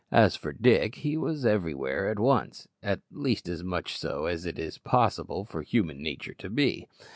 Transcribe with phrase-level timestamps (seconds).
[0.11, 4.57] As for Dick, he was everywhere at once, at least as much so as it
[4.57, 6.87] is possible for human nature to be!